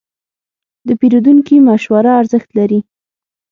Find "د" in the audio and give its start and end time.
0.87-0.89